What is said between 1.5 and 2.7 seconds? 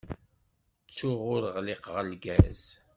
ɣliqeɣ lgaz!